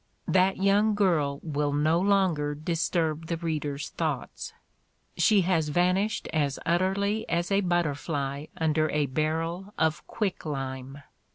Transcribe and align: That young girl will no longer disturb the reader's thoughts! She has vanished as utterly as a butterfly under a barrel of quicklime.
That 0.27 0.57
young 0.57 0.95
girl 0.95 1.39
will 1.43 1.71
no 1.73 1.99
longer 1.99 2.55
disturb 2.55 3.27
the 3.27 3.37
reader's 3.37 3.89
thoughts! 3.89 4.51
She 5.15 5.41
has 5.41 5.69
vanished 5.69 6.27
as 6.33 6.57
utterly 6.65 7.29
as 7.29 7.51
a 7.51 7.61
butterfly 7.61 8.47
under 8.57 8.89
a 8.89 9.05
barrel 9.05 9.75
of 9.77 10.01
quicklime. 10.07 11.03